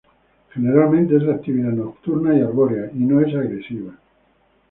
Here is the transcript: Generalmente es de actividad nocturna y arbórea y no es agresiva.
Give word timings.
Generalmente 0.51 1.15
es 1.17 1.21
de 1.27 1.31
actividad 1.31 1.69
nocturna 1.73 2.35
y 2.35 2.41
arbórea 2.41 2.89
y 2.91 2.97
no 3.01 3.21
es 3.21 3.35
agresiva. 3.35 3.93